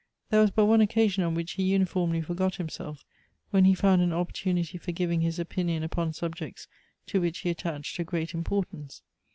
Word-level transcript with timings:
There 0.31 0.41
was 0.41 0.49
but 0.49 0.65
one 0.65 0.81
occasion 0.81 1.23
on 1.23 1.35
which 1.35 1.51
he 1.51 1.61
uniformly 1.73 2.21
forgot 2.23 2.55
himself— 2.55 3.05
when 3.51 3.65
he 3.65 3.75
found 3.75 4.01
an 4.01 4.11
opportunity 4.11 4.79
for 4.79 4.91
giving 4.91 5.21
his 5.21 5.37
opinion 5.37 5.83
upon 5.83 6.11
subjects 6.11 6.67
to 7.05 7.21
which 7.21 7.41
he 7.41 7.51
attached 7.51 7.99
a 7.99 8.03
great 8.03 8.33
importance. 8.33 9.03